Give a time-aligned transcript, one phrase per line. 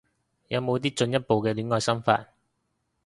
[0.47, 2.25] 有冇啲進一步嘅戀愛心法